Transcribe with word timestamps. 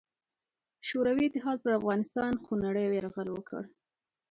شوروي 0.87 1.25
اتحاد 1.29 1.57
پر 1.63 1.71
افغانستان 1.79 2.31
خونړې 2.43 2.85
یرغل 2.97 3.27
وکړ. 3.31 3.61